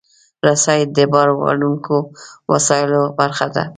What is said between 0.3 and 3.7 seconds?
رسۍ د باروړونکو وسایلو برخه ده.